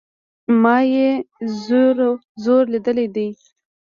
ما 0.61 0.77
ئې 0.93 1.07
زور 2.43 2.63
ليدلى 2.71 3.05
دئ 3.15 3.29